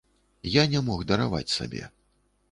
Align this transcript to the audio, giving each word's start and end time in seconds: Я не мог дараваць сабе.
Я 0.53 0.61
не 0.71 0.79
мог 0.87 1.03
дараваць 1.11 1.55
сабе. 1.57 1.83